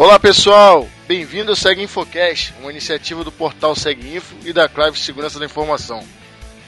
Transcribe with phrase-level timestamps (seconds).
[0.00, 4.98] Olá pessoal, bem-vindo ao Segue Infocast, uma iniciativa do portal Segue Info e da Clive
[4.98, 6.02] Segurança da Informação.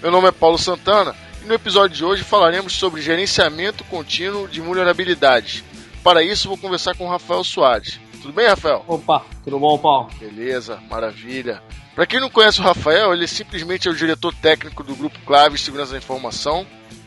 [0.02, 4.60] Meu nome é Paulo Santana e no episódio de hoje falaremos sobre gerenciamento contínuo de
[4.60, 5.64] vulnerabilidades.
[6.04, 7.98] Para isso, vou conversar com o Rafael Soares.
[8.20, 8.84] Tudo bem, Rafael?
[8.86, 10.10] Opa, tudo bom, Paulo?
[10.20, 11.62] Beleza, maravilha.
[11.94, 15.56] Para quem não conhece o Rafael, ele simplesmente é o diretor técnico do Grupo Clave
[15.56, 16.66] Segurança da Informação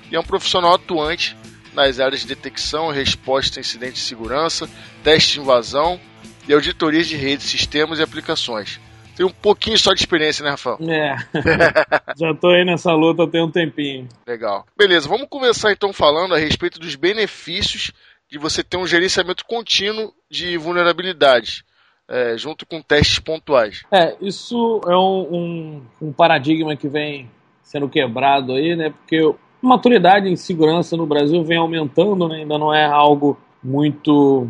[0.10, 1.38] e é um profissional atuante
[1.76, 4.68] nas áreas de detecção resposta a incidentes de segurança,
[5.04, 6.00] teste de invasão
[6.48, 8.80] e auditorias de redes, sistemas e aplicações.
[9.16, 10.78] Tem um pouquinho só de experiência, né, Rafael?
[10.82, 11.16] É.
[12.20, 14.10] Já tô aí nessa luta tem um tempinho.
[14.28, 14.66] Legal.
[14.78, 17.92] Beleza, vamos começar então falando a respeito dos benefícios
[18.30, 21.64] de você ter um gerenciamento contínuo de vulnerabilidades.
[22.08, 23.82] É, junto com testes pontuais.
[23.92, 27.28] É, isso é um, um, um, paradigma que vem
[27.64, 28.92] sendo quebrado aí, né?
[28.92, 32.42] Porque a maturidade em segurança no Brasil vem aumentando, né?
[32.42, 34.48] ainda não é algo muito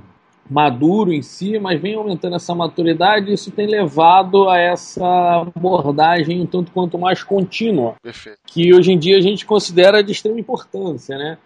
[0.49, 6.41] maduro em si, mas vem aumentando essa maturidade e isso tem levado a essa abordagem
[6.41, 8.37] um tanto quanto mais contínua, Perfeito.
[8.45, 11.37] que hoje em dia a gente considera de extrema importância, né?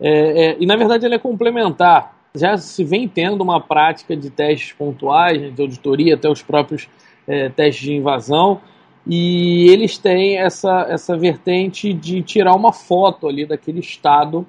[0.00, 2.16] É, é, e na verdade ela é complementar.
[2.34, 6.88] Já se vem tendo uma prática de testes pontuais, né, de auditoria, até os próprios
[7.26, 8.60] é, testes de invasão,
[9.06, 14.46] e eles têm essa, essa vertente de tirar uma foto ali daquele estado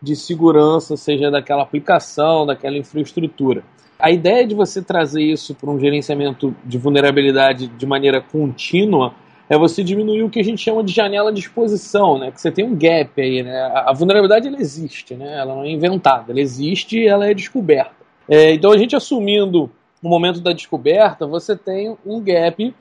[0.00, 3.62] de segurança, seja daquela aplicação, daquela infraestrutura.
[3.98, 9.12] A ideia de você trazer isso para um gerenciamento de vulnerabilidade de maneira contínua
[9.48, 12.30] é você diminuir o que a gente chama de janela de exposição, né?
[12.30, 13.60] Que você tem um gap aí, né?
[13.74, 15.38] A vulnerabilidade ela existe, né?
[15.38, 17.96] Ela não é inventada, ela existe e ela é descoberta.
[18.28, 19.70] É, então a gente assumindo
[20.02, 22.74] o momento da descoberta, você tem um gap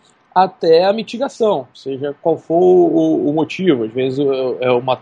[0.43, 3.85] até a mitigação, seja qual for o, o motivo.
[3.85, 4.19] Às vezes
[4.59, 4.99] é uma,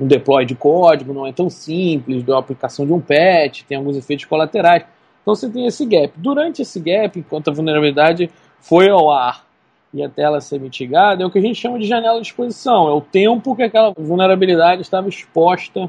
[0.00, 3.96] um deploy de código, não é tão simples, da aplicação de um patch, tem alguns
[3.96, 4.84] efeitos colaterais.
[5.22, 6.12] Então você tem esse gap.
[6.16, 8.28] Durante esse gap, enquanto a vulnerabilidade
[8.58, 9.46] foi ao ar
[9.94, 12.88] e até ela ser mitigada, é o que a gente chama de janela de exposição.
[12.88, 15.88] É o tempo que aquela vulnerabilidade estava exposta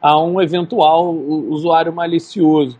[0.00, 2.78] a um eventual usuário malicioso.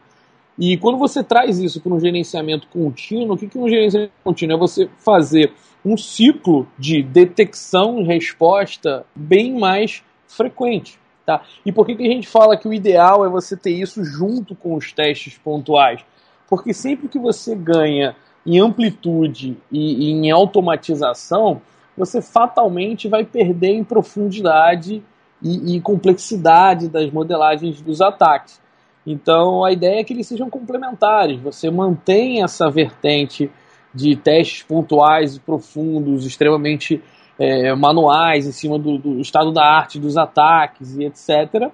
[0.58, 4.56] E quando você traz isso para um gerenciamento contínuo, o que é um gerenciamento contínuo?
[4.56, 5.52] É você fazer
[5.84, 10.98] um ciclo de detecção e resposta bem mais frequente.
[11.24, 11.42] Tá?
[11.64, 14.54] E por que, que a gente fala que o ideal é você ter isso junto
[14.54, 16.04] com os testes pontuais?
[16.48, 21.62] Porque sempre que você ganha em amplitude e, e em automatização,
[21.96, 25.02] você fatalmente vai perder em profundidade
[25.40, 28.60] e, e complexidade das modelagens dos ataques.
[29.06, 31.40] Então a ideia é que eles sejam complementares.
[31.40, 33.50] Você mantém essa vertente
[33.94, 37.02] de testes pontuais e profundos, extremamente
[37.38, 41.70] é, manuais, em cima do, do, estado da arte dos ataques e etc.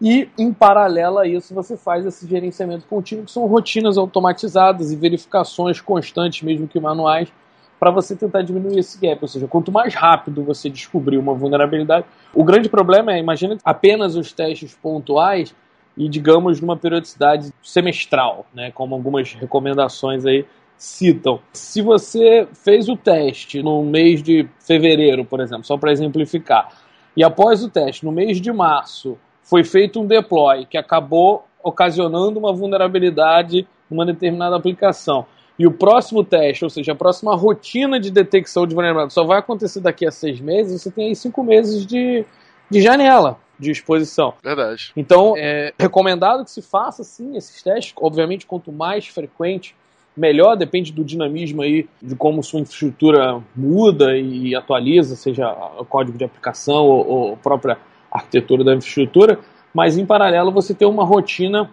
[0.00, 4.96] E, em paralelo a isso, você faz esse gerenciamento contínuo, que são rotinas automatizadas e
[4.96, 7.32] verificações constantes, mesmo que manuais,
[7.78, 9.18] para você tentar diminuir esse gap.
[9.22, 12.06] Ou seja, quanto mais rápido você descobrir uma vulnerabilidade.
[12.34, 15.54] O grande problema é, imagina apenas os testes pontuais
[15.96, 20.44] e, digamos, numa periodicidade semestral, né, como algumas recomendações aí
[20.76, 21.38] citam.
[21.52, 26.68] Se você fez o teste no mês de fevereiro, por exemplo, só para exemplificar,
[27.16, 32.38] e após o teste, no mês de março, foi feito um deploy que acabou ocasionando
[32.38, 35.26] uma vulnerabilidade numa determinada aplicação.
[35.58, 39.38] E o próximo teste, ou seja, a próxima rotina de detecção de vulnerabilidade só vai
[39.38, 42.24] acontecer daqui a seis meses, você tem aí cinco meses de,
[42.70, 44.34] de janela de exposição.
[44.42, 44.92] Verdade.
[44.96, 47.94] Então, é recomendado que se faça sim esses testes.
[47.96, 49.74] Obviamente, quanto mais frequente,
[50.16, 50.56] melhor.
[50.56, 55.48] Depende do dinamismo aí, de como sua infraestrutura muda e atualiza, seja
[55.78, 57.78] o código de aplicação ou, ou a própria
[58.10, 59.38] arquitetura da infraestrutura.
[59.72, 61.70] Mas, em paralelo, você tem uma rotina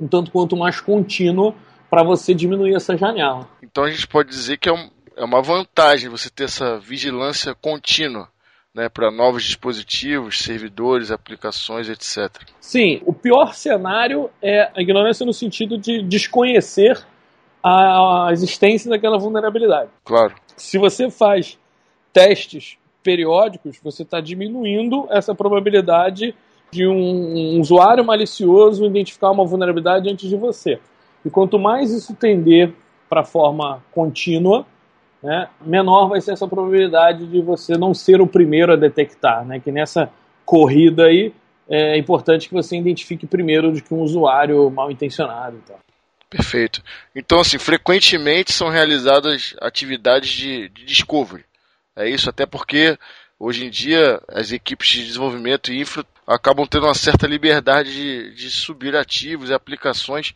[0.00, 1.54] um tanto quanto mais contínua
[1.90, 3.46] para você diminuir essa janela.
[3.62, 7.54] Então, a gente pode dizer que é, um, é uma vantagem você ter essa vigilância
[7.54, 8.28] contínua
[8.74, 12.30] né, para novos dispositivos, servidores, aplicações, etc.
[12.60, 16.98] Sim, o pior cenário é a ignorância no sentido de desconhecer
[17.62, 19.90] a existência daquela vulnerabilidade.
[20.04, 20.34] Claro.
[20.56, 21.58] Se você faz
[22.12, 26.34] testes periódicos, você está diminuindo essa probabilidade
[26.70, 30.78] de um, um usuário malicioso identificar uma vulnerabilidade antes de você.
[31.24, 32.72] E quanto mais isso tender
[33.08, 34.64] para forma contínua,
[35.22, 39.44] né, menor vai ser essa probabilidade de você não ser o primeiro a detectar.
[39.44, 40.10] Né, que nessa
[40.44, 41.32] corrida aí
[41.68, 45.56] é importante que você identifique primeiro do que um usuário mal intencionado.
[45.62, 45.76] Então.
[46.28, 46.82] Perfeito.
[47.14, 51.44] Então, assim, frequentemente são realizadas atividades de, de discovery.
[51.94, 52.98] É isso, até porque
[53.38, 58.34] hoje em dia as equipes de desenvolvimento e infra acabam tendo uma certa liberdade de,
[58.34, 60.34] de subir ativos e aplicações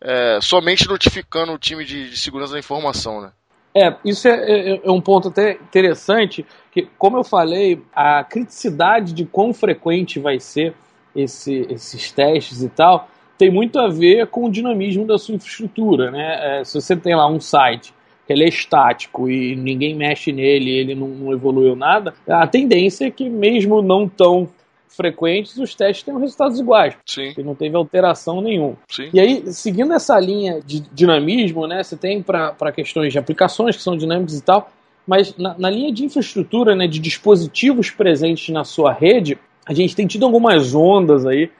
[0.00, 3.32] é, somente notificando o time de, de, segurança da informação, né?
[3.78, 9.12] É, isso é, é, é, um ponto até interessante, que, como eu falei, a criticidade
[9.12, 10.72] de quão frequente vai ser
[11.14, 13.06] esse, esses testes e tal,
[13.36, 16.60] tem muito a ver com o dinamismo da sua infraestrutura, né?
[16.60, 17.92] É, se você tem lá um site
[18.26, 23.04] que ele é estático e ninguém mexe nele, ele não, não evoluiu nada, a tendência
[23.04, 24.48] é que mesmo não tão
[24.88, 26.96] frequentes, os testes tenham resultados iguais.
[27.06, 27.32] Sim.
[27.34, 28.76] Que não teve alteração nenhuma.
[28.90, 29.10] Sim.
[29.12, 33.82] E aí, seguindo essa linha de dinamismo, né, você tem para questões de aplicações que
[33.82, 34.70] são dinâmicas e tal,
[35.06, 39.94] mas na, na, linha de infraestrutura, né, de dispositivos presentes na sua rede, a gente
[39.94, 41.50] tem tido algumas ondas aí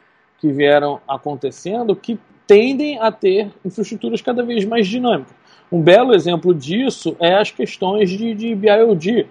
[0.41, 5.35] que vieram acontecendo que tendem a ter infraestruturas cada vez mais dinâmicas.
[5.71, 9.27] Um belo exemplo disso é as questões de, de BIOD.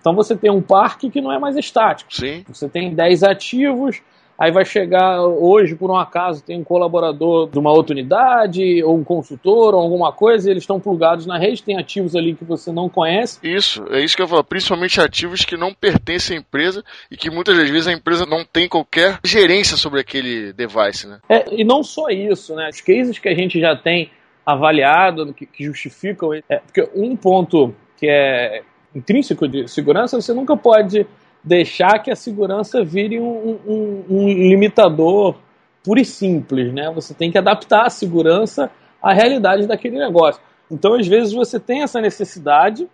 [0.00, 2.14] Então você tem um parque que não é mais estático.
[2.14, 2.44] Sim.
[2.48, 4.00] Você tem 10 ativos,
[4.38, 8.96] aí vai chegar hoje, por um acaso, tem um colaborador de uma outra unidade, ou
[8.96, 12.44] um consultor, ou alguma coisa, e eles estão plugados na rede, tem ativos ali que
[12.44, 13.40] você não conhece.
[13.42, 17.30] Isso, é isso que eu falo, principalmente ativos que não pertencem à empresa e que
[17.30, 21.18] muitas das vezes a empresa não tem qualquer gerência sobre aquele device, né?
[21.28, 22.68] É, e não só isso, né?
[22.68, 24.10] Os cases que a gente já tem
[24.46, 26.32] avaliado, que, que justificam.
[26.32, 28.62] É, porque um ponto que é
[28.94, 31.06] intrínseco de segurança, você nunca pode
[31.42, 35.36] deixar que a segurança vire um, um, um limitador
[35.84, 36.90] puro e simples, né?
[36.94, 38.70] Você tem que adaptar a segurança
[39.02, 40.40] à realidade daquele negócio.
[40.70, 42.88] Então, às vezes, você tem essa necessidade,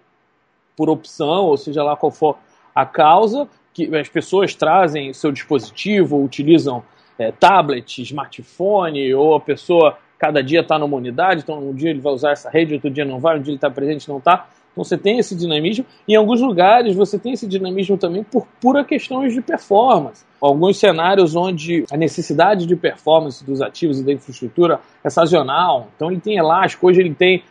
[0.76, 2.36] por opção, ou seja lá qual for
[2.74, 6.82] a causa, que as pessoas trazem seu dispositivo, utilizam
[7.18, 12.00] é, tablet, smartphone, ou a pessoa cada dia está numa unidade, então um dia ele
[12.00, 14.48] vai usar essa rede, outro dia não vai, um dia ele está presente, não está.
[14.74, 15.86] Então você tem esse dinamismo.
[16.06, 20.24] Em alguns lugares você tem esse dinamismo também por pura questões de performance.
[20.40, 25.88] Alguns cenários onde a necessidade de performance dos ativos e da infraestrutura é sazonal.
[25.94, 27.42] Então ele tem elástico, hoje ele tem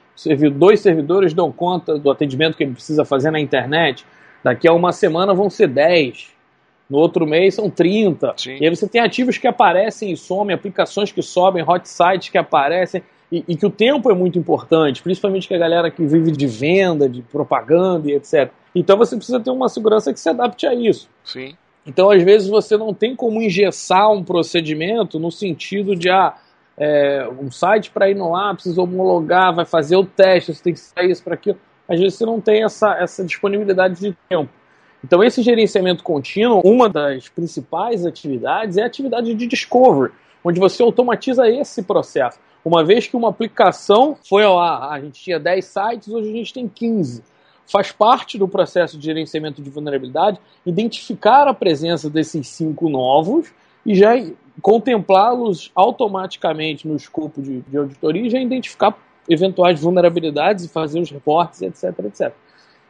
[0.54, 4.06] dois servidores dão conta do atendimento que ele precisa fazer na internet.
[4.44, 6.34] Daqui a uma semana vão ser 10.
[6.90, 8.34] No outro mês são 30.
[8.38, 8.58] Sim.
[8.60, 12.38] E aí você tem ativos que aparecem e somem, aplicações que sobem, hot sites que
[12.38, 13.02] aparecem.
[13.34, 16.46] E, e, que o tempo é muito importante, principalmente que a galera que vive de
[16.46, 18.52] venda, de propaganda e etc.
[18.76, 21.10] Então você precisa ter uma segurança que se adapte a isso.
[21.24, 21.56] Sim.
[21.84, 26.36] Então, às vezes, você não tem como engessar um procedimento no sentido de ah,
[26.78, 30.74] é, um site para ir no ar, precisa homologar, vai fazer o teste, você tem
[30.74, 31.58] que sair isso para aquilo.
[31.90, 34.50] Às vezes você não tem essa, essa disponibilidade de tempo.
[35.04, 40.14] Então, esse gerenciamento contínuo, uma das principais atividades é a atividade de discovery,
[40.44, 42.40] onde você automatiza esse processo.
[42.66, 46.34] Uma vez que uma aplicação foi ao ar, a gente tinha 10 sites, hoje a
[46.34, 47.24] gente tem 15.
[47.66, 53.54] Faz parte do processo de gerenciamento de vulnerabilidade identificar a presença desses cinco novos
[53.86, 54.12] e já
[54.62, 58.96] contemplá-los automaticamente no escopo de, de auditoria e já identificar
[59.30, 62.34] eventuais vulnerabilidades e fazer os reportes, etc, etc.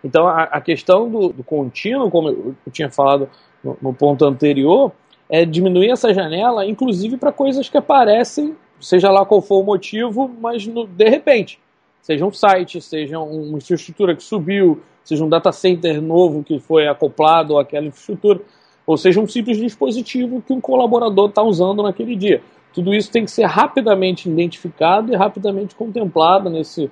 [0.04, 3.30] Então, a, a questão do, do, contínuo, como eu, eu tinha falado
[3.64, 4.92] no, no, ponto anterior,
[5.30, 10.30] é diminuir essa janela, inclusive para coisas que aparecem, seja lá qual for o motivo,
[10.40, 11.60] mas no, de repente.
[12.02, 16.88] Seja um site, seja uma infraestrutura que subiu, seja um data center novo que foi
[16.88, 18.42] acoplado àquela infraestrutura,
[18.86, 22.42] ou seja um simples dispositivo que um colaborador está usando naquele dia.
[22.74, 26.92] Tudo isso tem que ser rapidamente identificado e rapidamente contemplado nesse,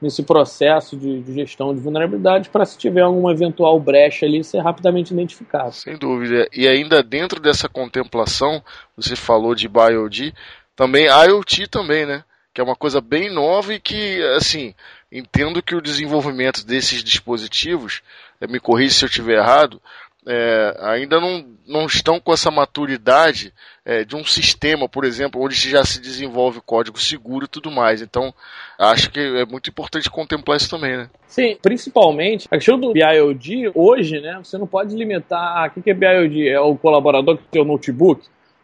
[0.00, 4.58] nesse processo de, de gestão de vulnerabilidade para se tiver alguma eventual brecha ali ser
[4.58, 5.72] rapidamente identificado.
[5.72, 6.46] Sem dúvida.
[6.52, 8.62] E ainda dentro dessa contemplação,
[8.96, 10.34] você falou de BioD,
[10.76, 12.24] também IoT também, né?
[12.54, 14.74] Que é uma coisa bem nova e que, assim,
[15.10, 18.02] entendo que o desenvolvimento desses dispositivos,
[18.40, 19.80] eh, me corrija se eu estiver errado,
[20.26, 23.52] é, ainda não, não estão com essa maturidade
[23.84, 28.00] é, de um sistema, por exemplo, onde já se desenvolve código seguro e tudo mais.
[28.00, 28.32] Então,
[28.78, 31.10] acho que é muito importante contemplar isso também, né?
[31.26, 35.90] Sim, principalmente a questão do BIOD, hoje, né, você não pode limitar, ah, o que
[35.90, 36.48] é BIOD?
[36.48, 38.22] É o colaborador que tem o notebook?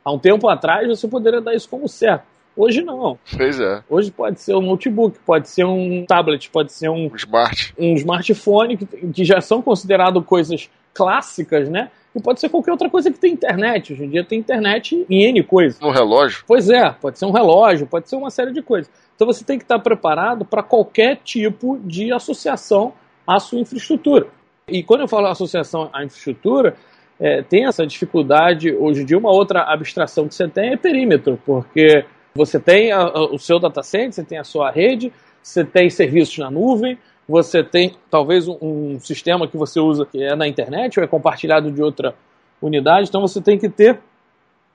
[0.08, 2.24] Há um tempo atrás você poderia dar isso como certo.
[2.56, 3.18] Hoje não.
[3.36, 3.82] Pois é.
[3.90, 7.74] Hoje pode ser um notebook, pode ser um tablet, pode ser um, Smart.
[7.78, 11.90] um smartphone, que, que já são considerados coisas clássicas, né?
[12.16, 13.92] E pode ser qualquer outra coisa que tem internet.
[13.92, 15.78] Hoje em dia tem internet em N coisas.
[15.82, 16.42] Um relógio?
[16.46, 18.90] Pois é, pode ser um relógio, pode ser uma série de coisas.
[19.14, 22.94] Então você tem que estar preparado para qualquer tipo de associação
[23.26, 24.26] à sua infraestrutura.
[24.66, 26.76] E quando eu falo associação à infraestrutura,
[27.20, 28.75] é, tem essa dificuldade.
[28.75, 33.25] Hoje dia, uma outra abstração que você tem é perímetro, porque você tem a, a,
[33.34, 36.98] o seu data center, você tem a sua rede, você tem serviços na nuvem,
[37.28, 41.08] você tem talvez um, um, sistema que você usa que é na internet ou é
[41.08, 42.14] compartilhado de outra
[42.62, 44.00] unidade, então você tem que ter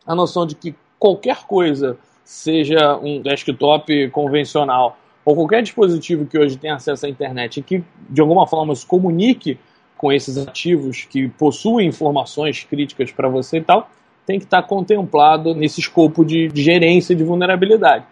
[0.06, 6.58] a noção de que qualquer coisa seja um desktop convencional ou qualquer dispositivo que hoje
[6.58, 9.58] tem acesso à internet e que de alguma forma se comunique
[10.04, 13.90] com esses ativos que possuem informações críticas para você e tal,
[14.26, 18.04] tem que estar tá contemplado nesse escopo de, de gerência de vulnerabilidade.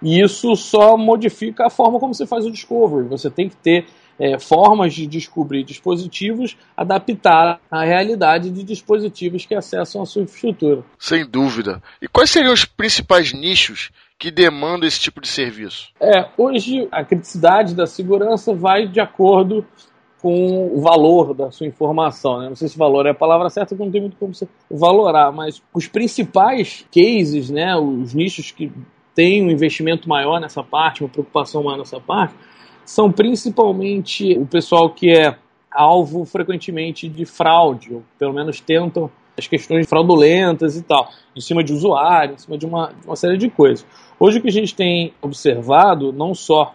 [0.00, 3.08] E isso só modifica a forma como você faz o discovery.
[3.08, 3.84] Você tem que ter
[4.16, 10.84] é, formas de descobrir dispositivos adaptar à realidade de dispositivos que acessam a sua infraestrutura.
[11.00, 11.82] Sem dúvida.
[12.00, 15.88] E quais seriam os principais nichos que demandam esse tipo de serviço?
[16.00, 19.66] É, hoje a criticidade da segurança vai de acordo
[20.20, 22.40] com o valor da sua informação.
[22.40, 22.48] Né?
[22.48, 25.32] Não sei se valor é a palavra certa, porque não tem muito como você valorar,
[25.32, 28.70] mas os principais cases, né, os nichos que
[29.14, 32.34] têm um investimento maior nessa parte, uma preocupação maior nessa parte,
[32.84, 35.36] são principalmente o pessoal que é
[35.70, 41.64] alvo frequentemente de fraude, ou pelo menos tentam as questões fraudulentas e tal, em cima
[41.64, 43.86] de usuário, em cima de uma, uma série de coisas.
[44.18, 46.74] Hoje o que a gente tem observado, não só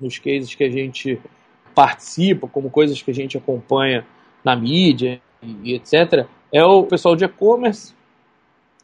[0.00, 1.20] nos cases que a gente
[1.80, 4.04] participa, como coisas que a gente acompanha
[4.44, 7.94] na mídia e, etc., é o pessoal de e-commerce.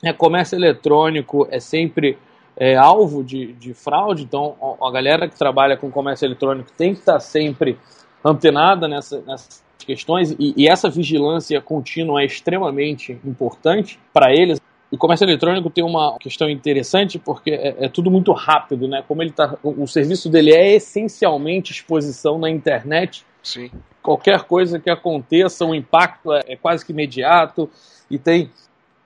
[0.03, 2.17] É, comércio eletrônico é sempre
[2.57, 7.00] é, alvo de, de fraude, então a galera que trabalha com comércio eletrônico tem que
[7.00, 7.79] estar sempre
[8.25, 14.59] antenada nessa, nessas questões e, e essa vigilância contínua é extremamente importante para eles.
[14.90, 19.02] O comércio eletrônico tem uma questão interessante porque é, é, tudo muito rápido, né?
[19.07, 23.25] Como ele tá, o serviço dele é essencialmente exposição na internet.
[23.43, 23.71] Sim.
[24.02, 27.69] Qualquer coisa que aconteça, o impacto é, é quase que imediato
[28.09, 28.50] e tem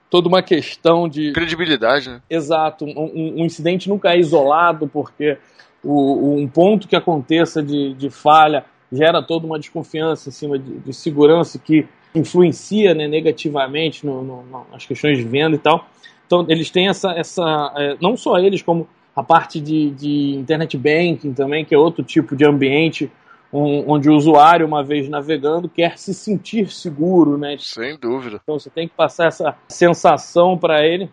[0.09, 1.31] toda uma questão de.
[1.31, 2.21] Credibilidade, né?
[2.29, 2.85] Exato.
[2.85, 5.37] Um, um incidente nunca é isolado, porque
[5.83, 10.79] o, um ponto que aconteça de, de falha gera toda uma desconfiança em cima de,
[10.79, 15.87] de segurança que influencia né, negativamente no, no, nas questões de venda e tal.
[16.25, 17.11] Então, eles têm essa.
[17.11, 21.77] essa é, não só eles, como a parte de, de internet banking também, que é
[21.77, 23.11] outro tipo de ambiente
[23.53, 27.57] onde o usuário, uma vez navegando, quer se sentir seguro, né?
[27.59, 28.39] Sem dúvida.
[28.41, 31.09] Então você tem que passar essa sensação para ele.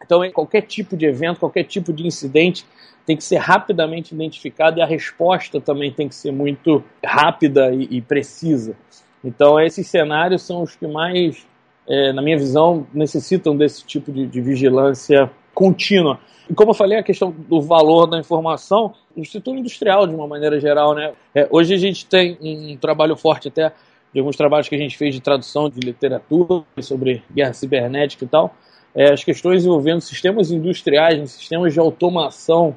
[0.00, 2.64] Então, qualquer tipo de evento, qualquer tipo de incidente
[3.04, 7.88] tem que ser rapidamente identificado e a resposta também tem que ser muito rápida e,
[7.90, 8.76] e precisa.
[9.24, 11.46] Então, esses cenários são os que mais,
[11.88, 16.20] é, na minha visão, necessitam desse tipo de, de vigilância contínua.
[16.48, 20.28] E como eu falei, a questão do valor da informação, no setor industrial, de uma
[20.28, 21.12] maneira geral, né?
[21.34, 23.72] É, hoje a gente tem um trabalho forte até
[24.12, 28.28] de alguns trabalhos que a gente fez de tradução de literatura sobre guerra cibernética e
[28.28, 28.54] tal,
[28.94, 32.74] é, as questões envolvendo sistemas industriais, sistemas de automação,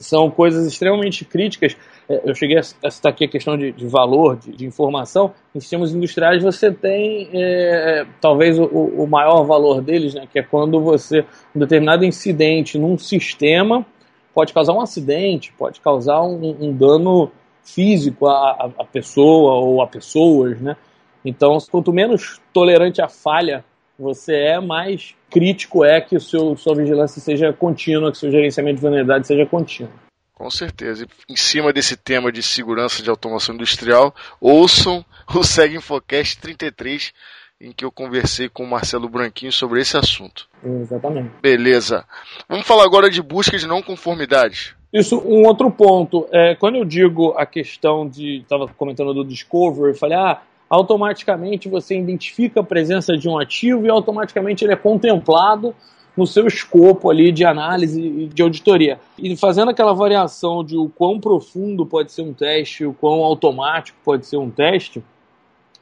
[0.00, 1.76] são coisas extremamente críticas
[2.10, 5.32] é, eu cheguei a citar aqui a questão de, de valor, de, de, informação.
[5.54, 10.42] Em sistemas industriais você tem é, talvez o, o, maior valor deles, né, que é
[10.42, 13.86] quando você, um determinado incidente num sistema
[14.34, 17.30] pode causar um acidente, pode causar um, um dano
[17.62, 20.76] físico à, à, pessoa ou a pessoas, né?
[21.24, 23.64] Então, quanto menos tolerante à falha
[24.00, 28.30] você é, mais crítico é que o seu, sua vigilância seja contínua, que o seu
[28.30, 29.92] gerenciamento de vulnerabilidade seja contínuo.
[30.34, 31.06] Com certeza.
[31.28, 35.04] E em cima desse tema de segurança de automação industrial, ouçam
[35.34, 37.12] o Segue Infocast 33,
[37.60, 40.48] em que eu conversei com o Marcelo Branquinho sobre esse assunto.
[40.64, 41.30] Exatamente.
[41.42, 42.06] Beleza.
[42.48, 44.74] Vamos falar agora de busca de não conformidade.
[44.92, 46.26] Isso, um outro ponto.
[46.32, 48.38] É, quando eu digo a questão de.
[48.38, 53.90] Estava comentando do Discovery, falei, ah, automaticamente você identifica a presença de um ativo e
[53.90, 55.74] automaticamente ele é contemplado
[56.16, 59.00] no seu escopo ali de análise e de auditoria.
[59.18, 63.98] E fazendo aquela variação de o quão profundo pode ser um teste, o quão automático
[64.04, 65.02] pode ser um teste,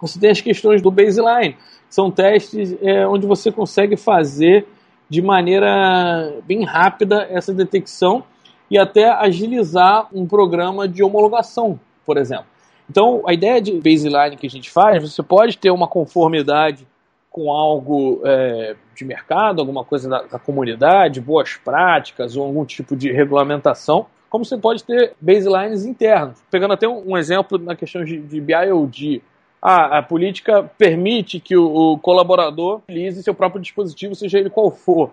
[0.01, 1.57] você tem as questões do baseline.
[1.91, 4.67] São testes é, onde você consegue fazer
[5.09, 8.23] de maneira bem rápida essa detecção
[8.71, 12.47] e até agilizar um programa de homologação, por exemplo.
[12.91, 16.87] Então, a ideia de baseline que a gente faz, você pode ter uma conformidade
[17.31, 22.97] com algo é, de mercado, alguma coisa da, da, comunidade, boas práticas ou algum tipo
[22.97, 26.43] de regulamentação, como você pode ter baselines internos.
[26.51, 29.23] Pegando até um, um exemplo na questão de, de BIOD.
[29.61, 34.71] Ah, a política permite que o, o colaborador utilize seu próprio dispositivo, seja ele qual
[34.71, 35.11] for.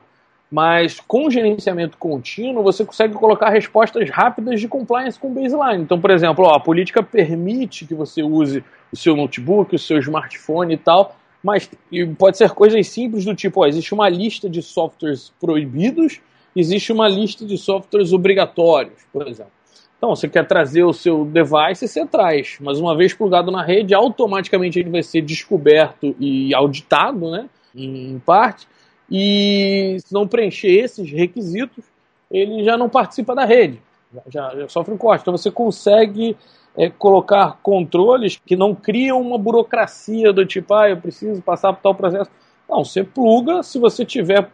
[0.52, 5.84] Mas com gerenciamento contínuo, você consegue colocar respostas rápidas de compliance com baseline.
[5.84, 9.98] Então, por exemplo, ó, a política permite que você use o seu notebook, o seu
[9.98, 11.70] smartphone e tal, mas
[12.18, 16.22] pode ser coisas simples do tipo, ó, existe uma lista de softwares proibidos,
[16.56, 19.52] existe uma lista de softwares obrigatórios, por exemplo.
[19.98, 23.96] Então, você quer trazer o seu device, você traz, mas uma vez plugado na rede,
[23.96, 28.68] automaticamente ele vai ser descoberto e auditado, né, em parte,
[29.09, 31.83] e se não preencher esses requisitos,
[32.29, 33.81] ele já não participa da rede,
[34.27, 35.21] já, já sofre um corte.
[35.21, 36.35] Então você consegue
[36.77, 41.81] é, colocar controles que não criam uma burocracia do tipo, ah, eu preciso passar por
[41.81, 42.29] tal processo.
[42.67, 44.50] Não, você pluga, se você tiver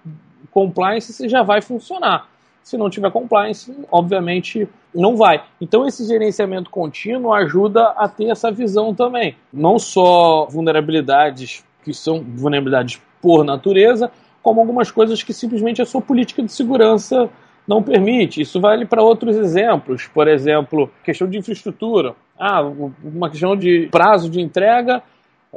[0.52, 2.30] compliance, você já vai funcionar.
[2.62, 5.44] Se não tiver compliance, obviamente não vai.
[5.60, 9.36] Então esse gerenciamento contínuo ajuda a ter essa visão também.
[9.52, 14.12] Não só vulnerabilidades que são vulnerabilidades por natureza,
[14.42, 17.30] como algumas coisas que simplesmente a sua política de segurança
[17.68, 18.42] não permite.
[18.42, 20.08] Isso vale para outros exemplos.
[20.08, 22.16] Por exemplo, questão de infraestrutura.
[22.38, 25.04] Ah, uma questão de prazo de entrega,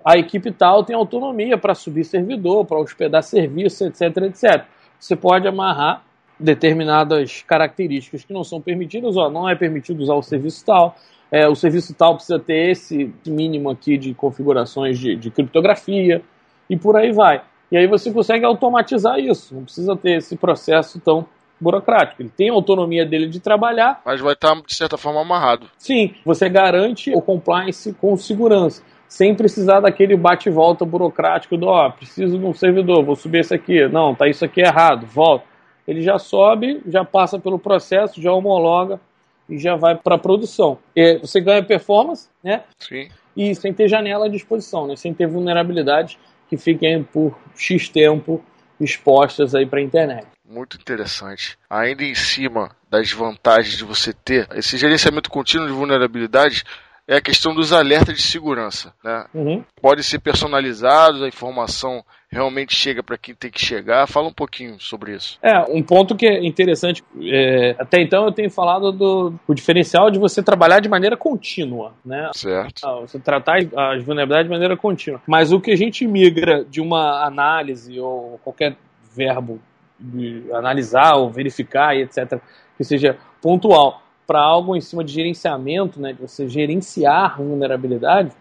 [0.05, 4.65] a equipe tal tem autonomia para subir servidor, para hospedar serviço, etc, etc.
[4.99, 6.03] Você pode amarrar
[6.39, 10.97] determinadas características que não são permitidas, ó, não é permitido usar o serviço tal,
[11.31, 16.23] é, o serviço tal precisa ter esse mínimo aqui de configurações de, de criptografia
[16.69, 17.43] e por aí vai.
[17.75, 21.27] E aí você consegue automatizar isso, não precisa ter esse processo tão
[21.61, 22.23] burocrático.
[22.23, 24.01] Ele tem a autonomia dele de trabalhar.
[24.07, 25.67] Mas vai estar, de certa forma, amarrado.
[25.77, 32.39] Sim, você garante o compliance com segurança, sem precisar daquele bate-volta burocrático do, ó, preciso
[32.39, 33.89] de um servidor, vou subir esse aqui.
[33.89, 35.55] Não, tá isso aqui errado, volta
[35.87, 39.01] ele já sobe, já passa pelo processo, já homologa
[39.49, 40.79] e já vai para a produção.
[40.97, 42.63] E você ganha performance, né?
[42.79, 43.09] Sim.
[43.37, 44.97] E sem ter janela à disposição, né?
[44.97, 46.17] Sem ter vulnerabilidades
[46.57, 48.45] que fiquem por X tempo
[48.81, 50.27] expostas aí para a internet.
[50.47, 51.59] Muito interessante.
[51.69, 56.65] Ainda em cima das vantagens de você ter esse gerenciamento contínuo de vulnerabilidades,
[57.07, 58.95] é a questão dos alertas de segurança.
[59.03, 59.27] Né?
[59.35, 59.65] Uhum.
[59.81, 62.05] Pode ser personalizados, a informação
[62.35, 64.07] realmente chega para quem tem que chegar.
[64.09, 65.39] Fala um pouquinho sobre isso.
[65.41, 67.03] É, um ponto que é interessante.
[67.23, 71.95] É, até então eu tenho falado do o diferencial de você trabalhar de maneira contínua.
[72.05, 72.31] Né?
[72.35, 72.85] Certo.
[72.85, 75.23] Ah, você tratar as vulnerabilidades de maneira contínua.
[75.27, 78.77] Mas o que a gente migra de uma análise ou qualquer
[79.15, 79.61] verbo
[79.99, 82.41] de analisar ou verificar e etc.,
[82.77, 88.33] que seja pontual para algo em cima de gerenciamento, né, de você gerenciar vulnerabilidade,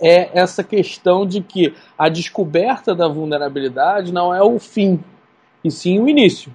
[0.00, 5.02] é essa questão de que a descoberta da vulnerabilidade não é o fim,
[5.62, 6.52] e sim o início.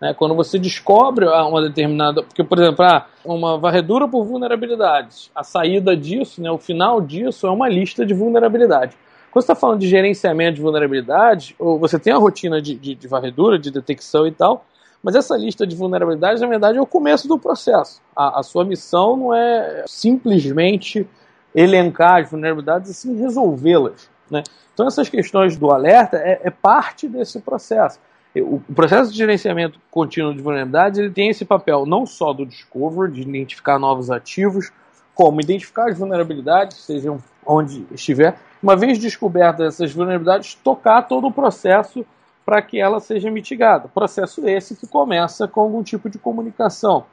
[0.00, 0.12] Né?
[0.12, 2.24] Quando você descobre uma determinada.
[2.24, 7.46] Porque, por exemplo, ah, uma varredura por vulnerabilidades, a saída disso, né, o final disso
[7.46, 8.96] é uma lista de vulnerabilidades.
[9.30, 12.94] Quando você está falando de gerenciamento de vulnerabilidade, ou você tem a rotina de, de,
[12.94, 14.66] de varredura, de detecção e tal,
[15.02, 18.00] mas essa lista de vulnerabilidades, na verdade, é o começo do processo.
[18.14, 21.06] A, a sua missão não é simplesmente
[21.54, 24.08] elencar as vulnerabilidades e sim resolvê-las.
[24.30, 24.42] Né?
[24.72, 27.98] Então, essas questões do alerta é, é parte desse processo.
[28.34, 33.10] O, processo de gerenciamento contínuo de vulnerabilidades ele tem esse papel não só do discover,
[33.10, 34.72] de identificar novos ativos,
[35.14, 38.38] como identificar as vulnerabilidades, sejam onde estiver.
[38.62, 42.06] Uma vez descobertas essas vulnerabilidades, tocar todo o processo
[42.44, 43.88] para que ela seja mitigada.
[43.88, 47.04] Processo esse que começa com algum tipo de comunicação.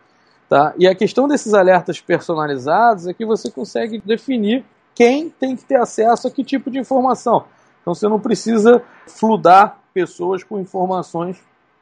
[0.50, 0.74] Tá?
[0.80, 5.76] E a questão desses alertas personalizados é que você consegue definir quem tem que ter
[5.76, 7.46] acesso a que tipo de informação.
[7.82, 11.40] Então você não precisa fludar pessoas com informações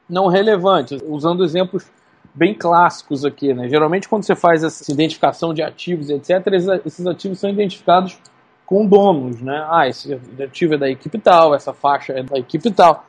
[0.08, 1.90] não relevantes, usando exemplos
[2.34, 3.54] bem clássicos aqui.
[3.54, 3.68] Né?
[3.70, 6.46] Geralmente, quando você faz essa identificação de ativos, etc.,
[6.84, 8.18] esses ativos são identificados
[8.66, 9.40] com donos.
[9.40, 9.66] Né?
[9.70, 13.06] Ah, esse ativo é da equipe tal, essa faixa é da equipe tal.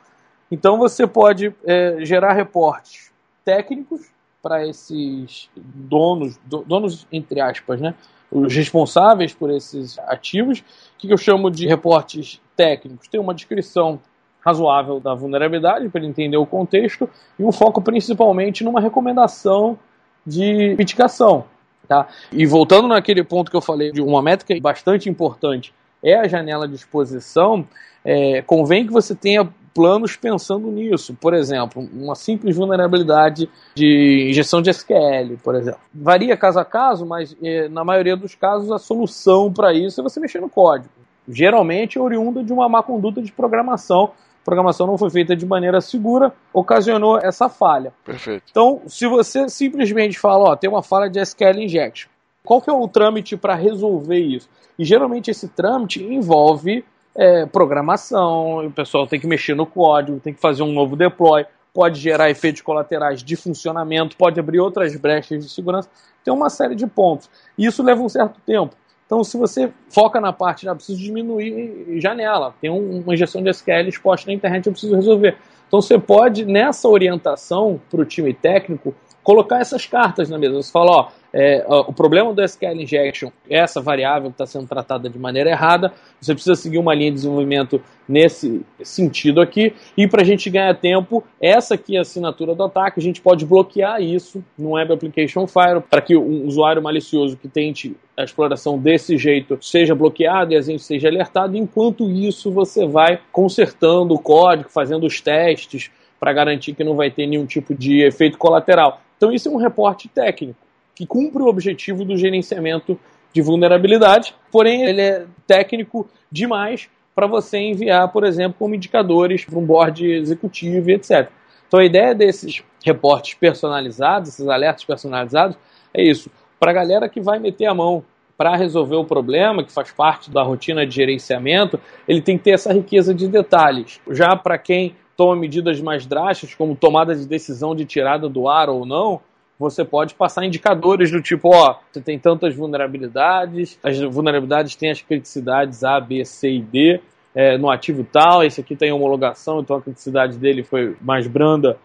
[0.50, 3.12] Então você pode é, gerar reportes
[3.44, 4.10] técnicos
[4.42, 7.94] para esses donos, donos entre aspas, né?
[8.30, 10.62] Os responsáveis por esses ativos,
[10.96, 13.08] que eu chamo de reportes técnicos.
[13.08, 14.00] Tem uma descrição
[14.40, 19.78] razoável da vulnerabilidade para entender o contexto e um foco principalmente numa recomendação
[20.26, 21.44] de mitigação.
[21.86, 22.06] Tá?
[22.32, 26.66] E voltando naquele ponto que eu falei de uma métrica bastante importante é a janela
[26.66, 27.66] de exposição,
[28.04, 31.14] é, convém que você tenha planos pensando nisso.
[31.14, 35.80] Por exemplo, uma simples vulnerabilidade de injeção de SQL, por exemplo.
[35.94, 40.02] Varia caso a caso, mas eh, na maioria dos casos a solução para isso é
[40.02, 40.90] você mexer no código.
[41.28, 44.12] Geralmente é oriunda de uma má conduta de programação.
[44.40, 47.92] A programação não foi feita de maneira segura, ocasionou essa falha.
[48.04, 48.44] Perfeito.
[48.50, 52.08] Então, se você simplesmente fala, ó, tem uma falha de SQL injection,
[52.44, 54.48] qual que é o trâmite para resolver isso?
[54.78, 60.32] E geralmente esse trâmite envolve é, programação, o pessoal tem que mexer no código, tem
[60.32, 65.44] que fazer um novo deploy, pode gerar efeitos colaterais de funcionamento, pode abrir outras brechas
[65.44, 65.88] de segurança,
[66.24, 67.30] tem uma série de pontos.
[67.56, 68.74] E isso leva um certo tempo.
[69.06, 73.88] Então, se você foca na parte, já preciso diminuir janela, tem uma injeção de SQL
[73.88, 75.36] exposta na internet, eu preciso resolver.
[75.66, 80.54] Então, você pode, nessa orientação para o time técnico, colocar essas cartas na mesa.
[80.54, 85.08] Você fala, ó, é, o problema do SQL Injection, essa variável que está sendo tratada
[85.08, 90.22] de maneira errada, você precisa seguir uma linha de desenvolvimento nesse sentido aqui, e para
[90.22, 94.02] a gente ganhar tempo, essa aqui é a assinatura do ataque, a gente pode bloquear
[94.02, 99.16] isso no Web Application Firewall, para que um usuário malicioso que tente a exploração desse
[99.16, 104.68] jeito seja bloqueado e a gente seja alertado, enquanto isso você vai consertando o código,
[104.68, 109.00] fazendo os testes, para garantir que não vai ter nenhum tipo de efeito colateral.
[109.16, 112.98] Então isso é um reporte técnico que cumpre o objetivo do gerenciamento
[113.32, 119.58] de vulnerabilidade, porém ele é técnico demais para você enviar, por exemplo, como indicadores para
[119.58, 121.30] um board executivo e etc.
[121.68, 125.56] Então a ideia desses reportes personalizados, esses alertas personalizados,
[125.94, 126.30] é isso.
[126.58, 128.04] Para a galera que vai meter a mão
[128.36, 132.52] para resolver o problema, que faz parte da rotina de gerenciamento, ele tem que ter
[132.52, 134.00] essa riqueza de detalhes.
[134.10, 138.70] Já para quem toma medidas mais drásticas, como tomada de decisão de tirada do ar
[138.70, 139.20] ou não,
[139.60, 145.02] você pode passar indicadores do tipo, ó, você tem tantas vulnerabilidades, as vulnerabilidades têm as
[145.02, 147.00] criticidades A, B, C e D
[147.34, 151.76] é, no ativo tal, esse aqui tem homologação, então a criticidade dele foi mais branda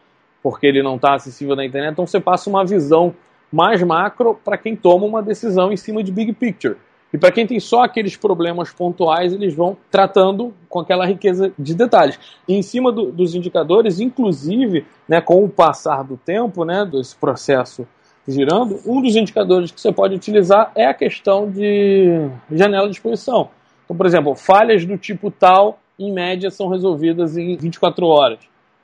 [0.42, 1.92] porque ele não está acessível na internet.
[1.92, 3.14] Então você passa uma visão
[3.52, 6.78] mais macro para quem toma uma decisão em cima de big picture.
[7.14, 11.74] E para quem tem só aqueles problemas pontuais, eles vão tratando com aquela riqueza de
[11.74, 12.20] detalhes.
[12.48, 17.16] E em cima do, dos indicadores, inclusive, né, com o passar do tempo, né, desse
[17.16, 17.88] processo
[18.28, 23.50] girando, um dos indicadores que você pode utilizar é a questão de janela de exposição.
[23.84, 28.40] Então, por exemplo, falhas do tipo tal, em média, são resolvidas em 24 horas.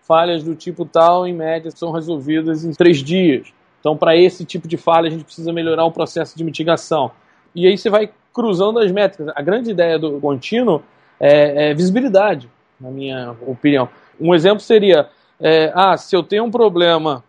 [0.07, 3.51] Falhas do tipo tal, em média, são resolvidas em 3 dias.
[3.79, 7.12] Então, para esse tipo de falha, a gente precisa melhorar o processo de mitigação.
[7.55, 9.27] E aí você vai cruzando as métricas.
[9.35, 10.81] A grande ideia do contínuo
[11.19, 13.89] é, é visibilidade, na minha opinião.
[14.19, 15.09] Um exemplo seria,
[15.39, 17.23] é, ah, se eu tenho um problema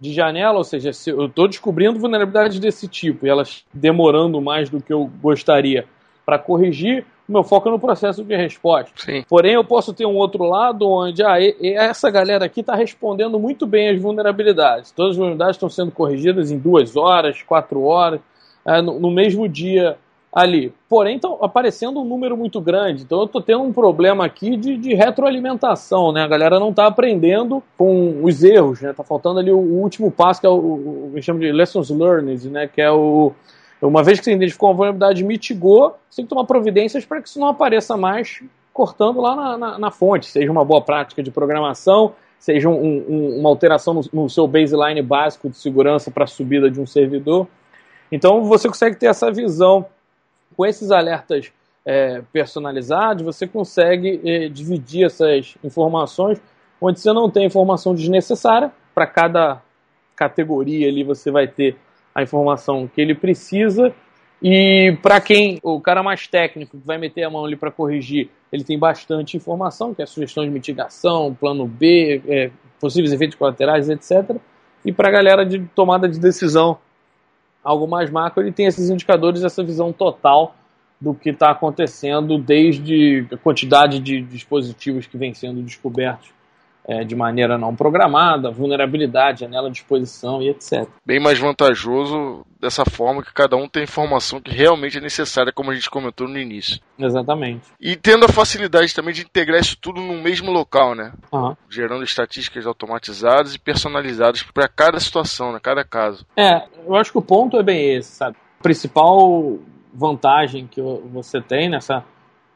[0.00, 4.70] de janela, ou seja, se eu estou descobrindo vulnerabilidades desse tipo e elas demorando mais
[4.70, 5.84] do que eu gostaria
[6.24, 8.90] para corrigir, o meu foco é no processo de resposta.
[8.96, 9.24] Sim.
[9.28, 13.66] Porém, eu posso ter um outro lado onde ah, essa galera aqui está respondendo muito
[13.66, 14.90] bem às vulnerabilidades.
[14.90, 18.20] Todas as vulnerabilidades estão sendo corrigidas em duas horas, quatro horas,
[18.66, 19.96] é, no, no mesmo dia
[20.32, 20.72] ali.
[20.88, 23.02] Porém, está aparecendo um número muito grande.
[23.02, 26.22] Então, eu estou tendo um problema aqui de, de, retroalimentação, né?
[26.22, 28.92] A galera não está aprendendo com os erros, né?
[28.92, 32.48] Tá faltando ali o, o último passo, que é o, o chamo de lessons learned,
[32.48, 32.68] né?
[32.68, 33.32] Que é o
[33.82, 37.28] uma vez que você identificou uma vulnerabilidade mitigou, você tem que tomar providências para que
[37.28, 38.42] isso não apareça mais
[38.72, 43.38] cortando lá na, na, na fonte, seja uma boa prática de programação, seja um, um,
[43.38, 47.46] uma alteração no, no seu baseline básico de segurança para a subida de um servidor.
[48.10, 49.86] Então você consegue ter essa visão
[50.56, 51.52] com esses alertas
[51.84, 56.40] é, personalizados, você consegue é, dividir essas informações
[56.80, 59.62] onde você não tem informação desnecessária, para cada
[60.16, 61.76] categoria ali você vai ter
[62.14, 63.94] a informação que ele precisa.
[64.42, 68.30] E para quem, o cara mais técnico que vai meter a mão ali para corrigir,
[68.50, 73.90] ele tem bastante informação, que é sugestão de mitigação, plano B, é, possíveis efeitos colaterais,
[73.90, 74.36] etc.
[74.84, 76.78] E para a galera de tomada de decisão,
[77.62, 80.54] algo mais macro, ele tem esses indicadores, essa visão total
[81.00, 86.30] do que está acontecendo, desde a quantidade de dispositivos que vem sendo descobertos
[86.86, 90.88] é, de maneira não programada, vulnerabilidade, janela de exposição e etc.
[91.04, 95.52] Bem mais vantajoso dessa forma que cada um tem a informação que realmente é necessária,
[95.52, 96.78] como a gente comentou no início.
[96.98, 97.62] Exatamente.
[97.80, 101.12] E tendo a facilidade também de integrar isso tudo no mesmo local, né?
[101.32, 101.56] Uhum.
[101.68, 105.60] Gerando estatísticas automatizadas e personalizadas para cada situação, né?
[105.62, 106.26] cada caso.
[106.36, 108.36] É, eu acho que o ponto é bem esse, sabe?
[108.58, 109.58] A principal
[109.92, 112.04] vantagem que você tem nessa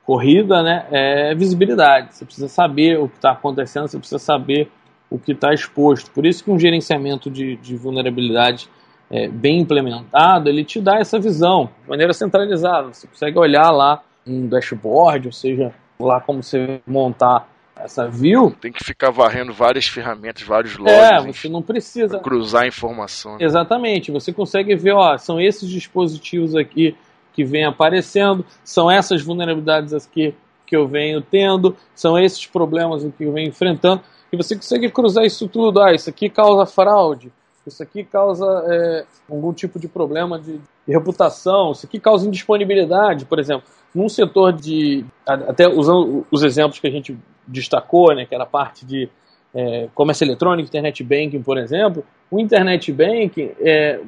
[0.07, 2.15] corrida, né, é visibilidade.
[2.15, 4.71] Você precisa saber o que está acontecendo, você precisa saber
[5.11, 6.11] o que está exposto.
[6.11, 8.69] Por isso que um gerenciamento de, de vulnerabilidade
[9.11, 12.93] é, bem implementado, ele te dá essa visão de maneira centralizada.
[12.93, 18.55] Você consegue olhar lá um dashboard, ou seja, lá como você montar essa view.
[18.61, 20.95] Tem que ficar varrendo várias ferramentas, vários logs.
[20.95, 22.19] É, você não precisa.
[22.19, 23.33] Cruzar informação.
[23.33, 23.45] Né?
[23.45, 24.13] Exatamente.
[24.13, 26.97] Você consegue ver, ó, são esses dispositivos aqui
[27.35, 30.35] que vem aparecendo, são essas vulnerabilidades aqui
[30.67, 35.25] que eu venho tendo, são esses problemas que eu venho enfrentando, e você consegue cruzar
[35.25, 35.81] isso tudo.
[35.81, 37.33] Ah, isso aqui causa fraude,
[37.67, 43.25] isso aqui causa é, algum tipo de problema de, de, reputação, isso aqui causa indisponibilidade,
[43.25, 43.65] por exemplo.
[43.95, 45.05] Num setor de.
[45.25, 47.17] Até usando os exemplos que a gente
[47.47, 49.09] destacou, né, que era a parte de
[49.55, 54.01] é, comércio eletrônico, internet banking, por exemplo, o internet banking, é,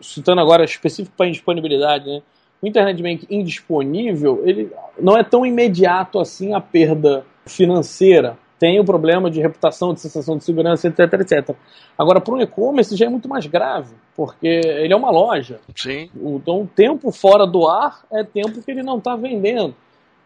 [0.00, 2.22] citando agora específico para indisponibilidade, né,
[2.62, 8.84] o Internet Bank indisponível, ele não é tão imediato assim a perda financeira, tem o
[8.84, 11.54] problema de reputação, de sensação de segurança, etc, etc.
[11.98, 15.60] Agora, para o e-commerce já é muito mais grave, porque ele é uma loja.
[15.74, 16.08] Sim.
[16.14, 19.74] Então, o tempo fora do ar é tempo que ele não está vendendo.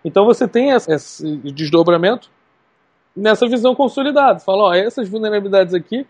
[0.04, 2.30] Então, você tem esse desdobramento
[3.16, 4.38] nessa visão consolidada.
[4.38, 6.06] Fala, ó, essas vulnerabilidades aqui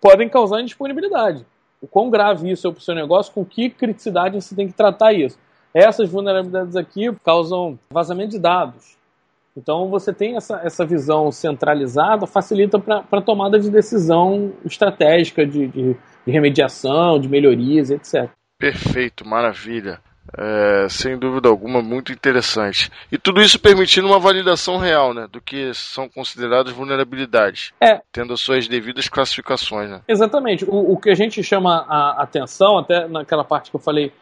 [0.00, 1.46] podem causar indisponibilidade.
[1.80, 4.72] O quão grave isso é para o seu negócio, com que criticidade você tem que
[4.74, 5.38] tratar isso.
[5.72, 8.96] Essas vulnerabilidades aqui causam vazamento de dados.
[9.56, 15.66] Então você tem essa, essa visão centralizada, facilita para a tomada de decisão estratégica de,
[15.66, 18.30] de, de remediação, de melhorias, etc.
[18.58, 20.00] Perfeito, maravilha.
[20.36, 22.90] É, sem dúvida alguma, muito interessante.
[23.10, 28.00] E tudo isso permitindo uma validação real né, do que são consideradas vulnerabilidades, é.
[28.12, 29.88] tendo as suas devidas classificações.
[29.88, 30.00] Né?
[30.06, 30.64] Exatamente.
[30.64, 34.12] O, o que a gente chama a atenção, até naquela parte que eu falei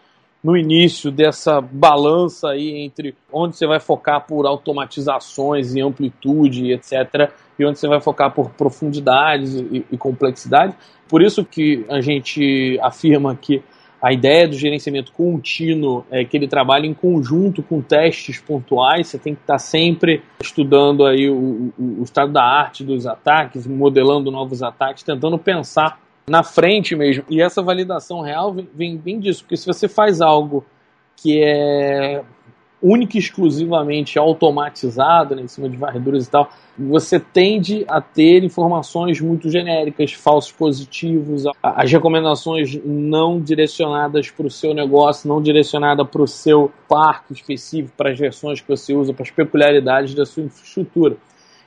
[0.46, 7.32] no início dessa balança aí entre onde você vai focar por automatizações e amplitude, etc.,
[7.58, 10.76] e onde você vai focar por profundidades e, e complexidade.
[11.08, 13.62] Por isso que a gente afirma que
[14.00, 19.08] a ideia do gerenciamento contínuo é que ele trabalha em conjunto com testes pontuais.
[19.08, 23.66] Você tem que estar sempre estudando aí o, o, o estado da arte dos ataques,
[23.66, 27.24] modelando novos ataques, tentando pensar na frente mesmo.
[27.30, 30.64] E essa validação real vem, vem disso, porque se você faz algo
[31.16, 32.22] que é
[32.82, 38.44] única e exclusivamente automatizado, né, em cima de varreduras e tal, você tende a ter
[38.44, 46.04] informações muito genéricas, falsos positivos, as recomendações não direcionadas para o seu negócio, não direcionada
[46.04, 50.26] para o seu parque específico, para as versões que você usa, para as peculiaridades da
[50.26, 51.16] sua infraestrutura.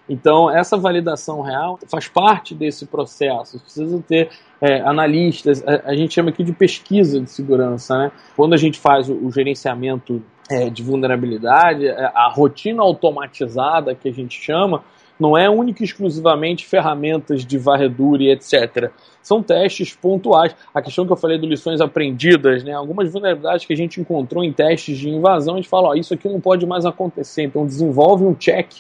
[0.10, 3.60] Então, essa validação real faz parte desse processo.
[3.60, 7.96] Precisa ter é, analistas, a, a, gente chama aqui de pesquisa de segurança.
[7.96, 8.12] Né?
[8.36, 14.10] Quando a gente faz o, o gerenciamento é, de vulnerabilidade, é, a rotina automatizada que
[14.10, 14.84] a gente chama,
[15.20, 18.90] não é única e exclusivamente ferramentas de varredura e etc.
[19.22, 20.56] São testes pontuais.
[20.74, 22.72] A questão que eu falei de lições aprendidas, né?
[22.72, 26.14] algumas vulnerabilidades que a gente encontrou em testes de invasão, a gente fala, ó, isso
[26.14, 28.72] aqui não pode mais acontecer, então desenvolve um check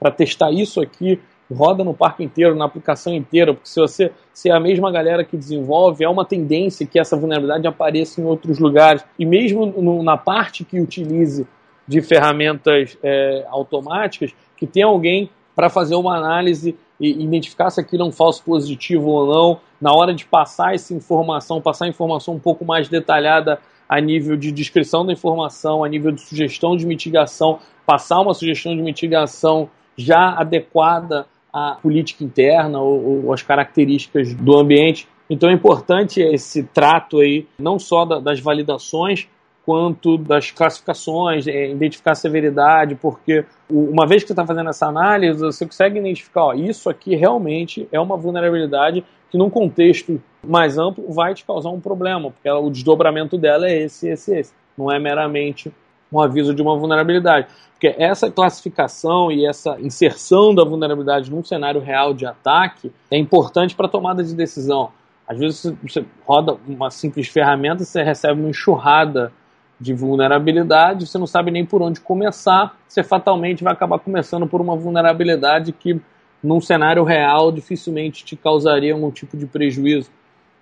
[0.00, 1.20] para testar isso aqui,
[1.52, 5.24] roda no parque inteiro, na aplicação inteira, porque se você se é a mesma galera
[5.24, 9.04] que desenvolve, é uma tendência que essa vulnerabilidade apareça em outros lugares.
[9.18, 11.46] E mesmo no, na parte que utilize
[11.86, 18.02] de ferramentas é, automáticas, que tem alguém para fazer uma análise e identificar se aquilo
[18.02, 22.34] é um falso positivo ou não, na hora de passar essa informação, passar a informação
[22.34, 23.58] um pouco mais detalhada
[23.88, 28.76] a nível de descrição da informação, a nível de sugestão de mitigação, passar uma sugestão
[28.76, 35.08] de mitigação já adequada à política interna ou, ou às características do ambiente.
[35.30, 39.28] Então é importante esse trato aí, não só da, das validações,
[39.68, 44.86] quanto das classificações, é, identificar a severidade, porque uma vez que você está fazendo essa
[44.86, 50.78] análise, você consegue identificar, ó, isso aqui realmente é uma vulnerabilidade que num contexto mais
[50.78, 54.54] amplo vai te causar um problema, porque o desdobramento dela é esse, esse, esse.
[54.76, 55.70] Não é meramente
[56.12, 57.48] um aviso de uma vulnerabilidade.
[57.72, 63.76] Porque essa classificação e essa inserção da vulnerabilidade num cenário real de ataque é importante
[63.76, 64.90] para a tomada de decisão.
[65.28, 69.32] Às vezes você roda uma simples ferramenta, você recebe uma enxurrada
[69.80, 74.60] de vulnerabilidade, você não sabe nem por onde começar, você fatalmente vai acabar começando por
[74.60, 76.00] uma vulnerabilidade que
[76.42, 80.10] num cenário real dificilmente te causaria algum tipo de prejuízo.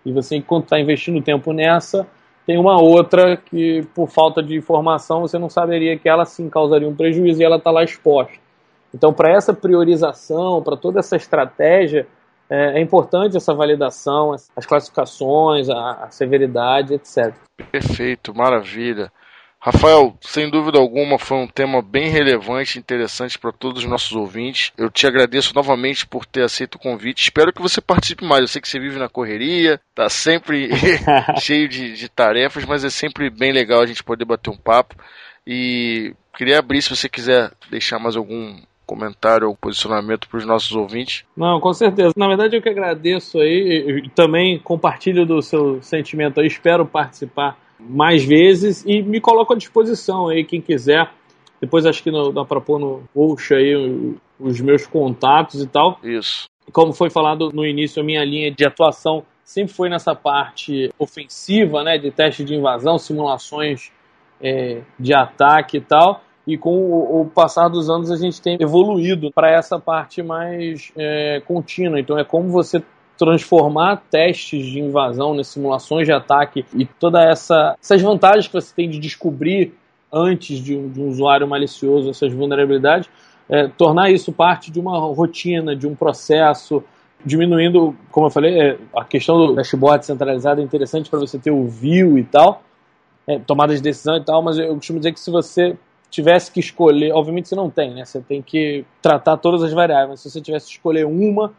[0.04, 2.06] E você, enquanto está investindo tempo nessa,
[2.46, 6.88] tem uma outra que, por falta de informação, você não saberia que ela sim causaria
[6.88, 8.35] um prejuízo e ela está lá exposta.
[8.94, 12.06] Então, para essa priorização, para toda essa estratégia,
[12.48, 17.35] é, é, importante essa validação, as classificações, a, a severidade, etc.
[17.72, 19.11] Perfeito, maravilha.
[19.66, 24.12] Rafael, sem dúvida alguma, foi um tema bem relevante e interessante para todos os nossos
[24.12, 24.72] ouvintes.
[24.79, 27.24] Eu te agradeço novamente por ter aceito o convite.
[27.24, 28.42] Espero que você participe mais.
[28.42, 30.70] Eu sei que você vive na correria, está sempre
[31.42, 34.94] cheio de, de tarefas, mas é sempre bem legal a gente poder bater um papo.
[35.44, 40.76] E queria abrir se você quiser deixar mais algum comentário ou posicionamento para os nossos
[40.76, 41.24] ouvintes?
[41.37, 42.12] Não, com certeza.
[42.16, 47.65] Na verdade, eu que agradeço aí, e também compartilho do seu sentimento aí, espero participar
[47.78, 51.10] mais vezes e me coloco à disposição aí, quem quiser.
[51.60, 53.74] Depois acho que no, dá para pôr no post aí
[54.38, 55.98] os meus contatos e tal.
[56.02, 56.46] Isso.
[56.72, 61.84] Como foi falado no início, a minha linha de atuação sempre foi nessa parte ofensiva,
[61.84, 63.92] né, de teste de invasão, simulações
[64.40, 66.20] é, de ataque e tal.
[66.46, 70.92] E com o, o, passar dos anos a gente tem evoluído para essa parte mais
[70.96, 71.98] é, contínua.
[71.98, 72.82] Então é como você
[73.18, 78.74] transformar testes de invasão nas simulações de ataque e toda essa essas vantagens que você
[78.74, 79.74] tem de descobrir
[80.12, 83.09] antes de um, de um usuário malicioso essas vulnerabilidades
[83.48, 86.83] é, tornar isso parte de uma rotina, de um processo,
[87.24, 91.50] diminuindo, como eu falei, é, a questão do dashboard centralizado é interessante para você ter
[91.50, 92.62] o view e tal,
[93.26, 95.76] é, tomada de decisão e tal, mas eu costumo dizer que se você
[96.11, 98.05] tivesse que escolher, obviamente você não tem, né?
[98.05, 101.52] Você tem que tratar todas as variáveis, se você tivesse que escolher uma,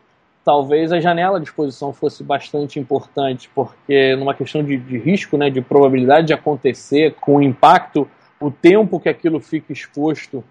[0.47, 5.49] talvez a janela de exposição fosse bastante importante, porque numa questão de, de risco, né,
[5.49, 10.41] de probabilidade de acontecer, com impacto, o tempo que aquilo fica exposto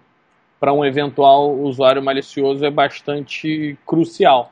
[0.59, 4.51] para um eventual usuário malicioso é bastante crucial.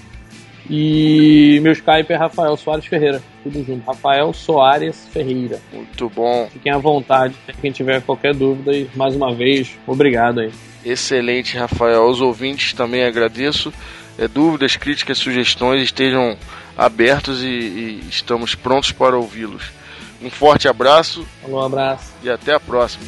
[0.71, 3.21] e meu Skype é Rafael Soares Ferreira.
[3.43, 3.85] Tudo junto.
[3.85, 5.61] Rafael Soares Ferreira.
[5.73, 6.49] Muito bom.
[6.53, 8.73] Fiquem à vontade, quem tiver qualquer dúvida.
[8.73, 10.53] E mais uma vez, obrigado aí.
[10.85, 12.05] Excelente, Rafael.
[12.05, 13.73] Aos ouvintes também agradeço.
[14.19, 16.37] É, dúvidas, críticas, sugestões estejam
[16.77, 19.73] abertos e, e estamos prontos para ouvi-los.
[20.23, 21.27] Um forte abraço.
[21.47, 22.13] Um abraço.
[22.23, 23.05] E até a próxima.